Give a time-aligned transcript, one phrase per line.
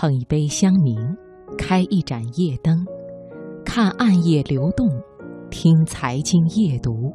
[0.00, 0.96] 捧一杯香茗，
[1.58, 2.86] 开一盏夜灯，
[3.64, 4.88] 看暗夜流动，
[5.50, 7.12] 听财经夜读。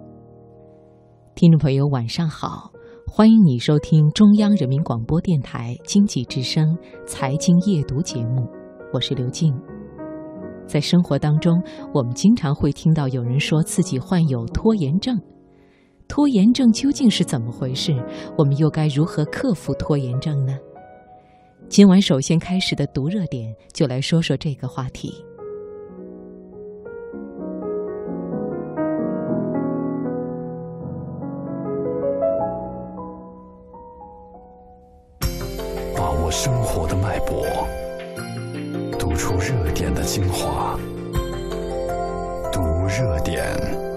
[1.34, 2.74] 听众朋友，晚上好，
[3.08, 8.46] 欢迎你收听中央人民广播电台经济之声财经夜读节目，
[8.92, 9.58] 我是刘静。
[10.68, 11.64] 在生活当中，
[11.94, 15.18] 我们经常会听到有人说自己患有拖延症。
[16.10, 17.94] 拖延症究竟是怎么回事？
[18.38, 20.54] 我们又该如何克服拖延症呢？
[21.74, 25.12] 今晚首先开始的读热点，就来说说这个话题。
[35.98, 37.44] 把握生活的脉搏，
[39.00, 40.80] 读出热点的精华，
[42.52, 43.93] 读热点。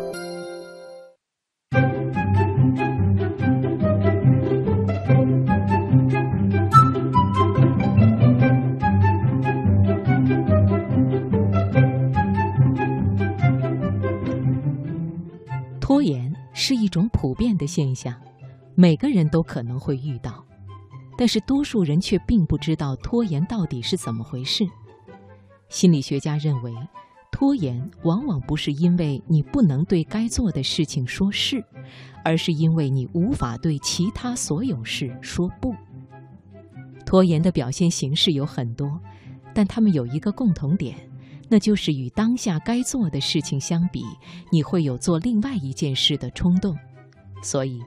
[15.97, 18.15] 拖延是一种普遍的现象，
[18.75, 20.45] 每个人都可能会遇到，
[21.17, 24.69] 但是多数人却并不知道拖延到底是怎么回事。
[25.71, 26.71] 心理学家认为，
[27.33, 31.65] 拖延往往不是因为你不能对该做的事情说是，
[32.23, 35.75] 而是因为你无法对其他所有事说不。
[37.07, 39.01] 拖延的表现形式有很多，
[39.55, 40.95] 但它们有一个共同点。
[41.49, 44.03] 那就是与当下该做的事情相比，
[44.51, 46.77] 你会有做另外一件事的冲动。
[47.43, 47.81] 所以，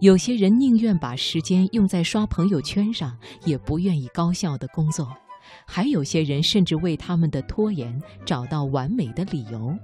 [0.00, 5.06] 有些人宁愿把时间用在刷朋友圈上，也不愿意高效的工作；
[5.66, 9.76] 还有些人甚至为他们的拖延找到完美的理由。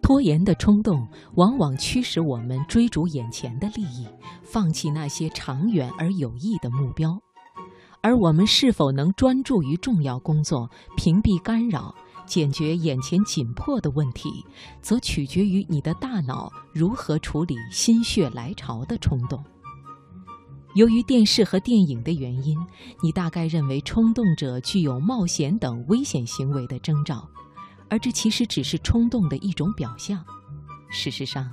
[0.00, 4.06] 拖延的冲动往往驱使我们追逐眼前的利益，
[4.42, 7.18] 放弃那些长远而有益的目标。
[8.02, 11.94] 而我们是否能专注于重要工作，屏蔽干扰，
[12.26, 14.44] 解决眼前紧迫的问题，
[14.80, 19.42] 则取决于你的大脑如何处理心血来潮的冲动。
[20.74, 22.58] 由于电视和电影的原因，
[23.02, 27.28] 你大概认为冲动者具有冒险等危险行为的征兆，
[27.88, 30.24] 而这其实只是冲动的一种表象。
[30.90, 31.48] 事实上，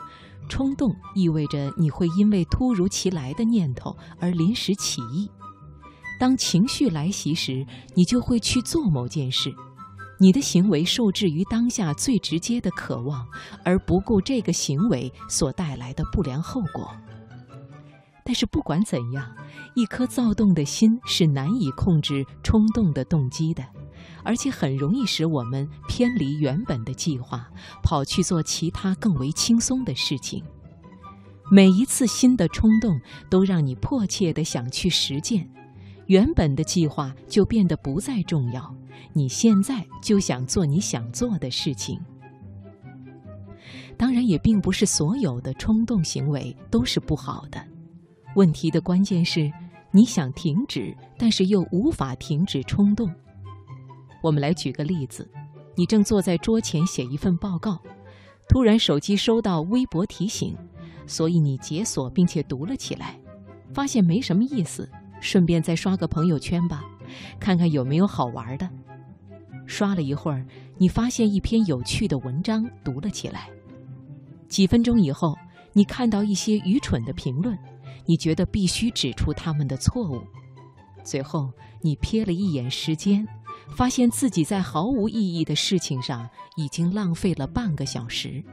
[0.47, 5.29] 冲动意味着你会因为突如其来的念头而临时起意。
[6.19, 7.65] 当情绪来袭时，
[7.95, 9.51] 你就会去做某件事，
[10.19, 13.25] 你的行为受制于当下最直接的渴望，
[13.63, 16.91] 而不顾这个行为所带来的不良后果。
[18.25, 19.33] 但是不管怎样，
[19.75, 23.65] 一颗躁动的心是难以控制冲动的动机的，
[24.23, 27.47] 而且很容易使我们偏离原本的计划，
[27.81, 30.43] 跑去做其他更为轻松的事情。
[31.49, 32.99] 每一次新的冲动
[33.31, 35.49] 都让你迫切地想去实践。
[36.09, 38.75] 原本的计划就变得不再重要，
[39.13, 41.99] 你现在就想做你想做的事情。
[43.95, 47.63] 当然，也并不是所有的冲动行为都是不好的。
[48.35, 49.51] 问题的关键是，
[49.91, 53.07] 你想停止，但是又无法停止冲动。
[54.23, 55.29] 我们来举个例子：
[55.75, 57.79] 你正坐在桌前写一份报告，
[58.47, 60.57] 突然手机收到微博提醒，
[61.05, 63.15] 所以你解锁并且读了起来，
[63.75, 64.89] 发现没什么意思。
[65.19, 66.83] 顺便再刷个朋友圈吧，
[67.39, 68.69] 看看有没有好玩的。
[69.65, 70.45] 刷了一会儿，
[70.77, 73.49] 你发现一篇有趣的文章，读了起来。
[74.47, 75.37] 几分钟以后，
[75.73, 77.57] 你看到一些愚蠢的评论，
[78.05, 80.23] 你觉得必须指出他们的错误。
[81.03, 81.51] 最后，
[81.81, 83.27] 你瞥了一眼时间，
[83.75, 88.43] 发现自己在毫无意义的事情上已经浪费了半个小时。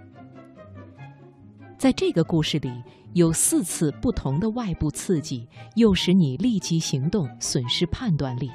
[1.78, 2.70] 在这个故事里。
[3.12, 8.50] 有四次不同的外部刺激，诱使你立即行动，损失判断力。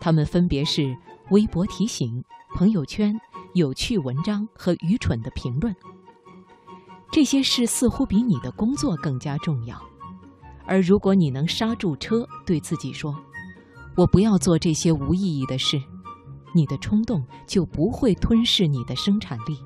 [0.00, 0.92] 它们分别是
[1.30, 2.24] 微博提醒、
[2.56, 3.16] 朋友圈、
[3.54, 5.72] 有趣文章和愚蠢的评论。
[7.12, 9.80] 这些事似乎比你的工作更加重要。
[10.66, 13.16] 而如果你能刹住车，对自己说
[13.96, 15.80] ：“我不要做这些无意义的事”，
[16.52, 19.56] 你的冲动就不会吞噬你的生产力。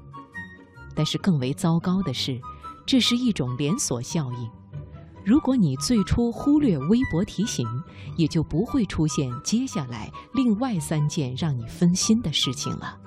[0.95, 2.39] 但是更为糟糕的是。
[2.91, 4.51] 这是一种连锁效应。
[5.25, 7.65] 如果你最初忽略微博提醒，
[8.17, 12.99] 也就不会出现接下来另外三件让你分心的事情了。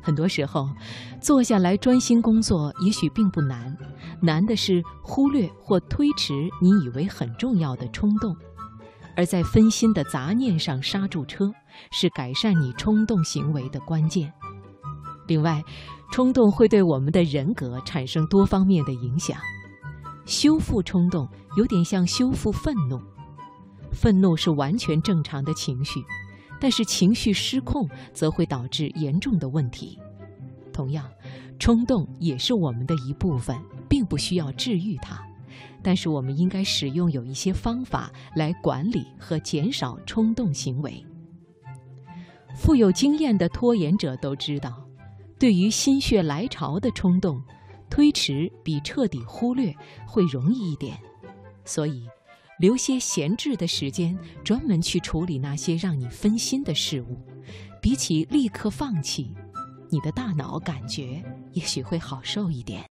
[0.00, 0.70] 很多时候，
[1.20, 3.76] 坐下来专心工作也许并不难，
[4.22, 8.34] 难的是忽略或推迟你以为很重要的冲动。
[9.14, 11.52] 而在分心的杂念上刹住车，
[11.92, 14.32] 是改善你冲动行为的关键。
[15.26, 15.62] 另外，
[16.12, 19.36] 冲动会对我们的人格产生多方面的影响。
[20.26, 22.98] 修复冲动有点像修复愤怒。
[23.92, 26.02] 愤怒是完全正常的情绪，
[26.60, 29.98] 但是情绪失控则会导致严重的问题。
[30.72, 31.08] 同样，
[31.58, 33.56] 冲动也是我们的一部分，
[33.88, 35.22] 并不需要治愈它。
[35.82, 41.04] 但是，我们应该使用有一些方法来管理和减少冲动行为。
[42.56, 44.83] 富有经验的拖延者都知道，
[45.44, 47.38] 对于心血来潮的冲动，
[47.90, 49.76] 推迟比彻底忽略
[50.06, 50.96] 会容易一点。
[51.66, 52.08] 所以，
[52.58, 57.20] 留些闲置的时间，专门去处理那些让你分心的事物，
[57.82, 59.34] 比起立刻放弃。
[59.90, 62.82] 你的大脑感觉也许会好受一点。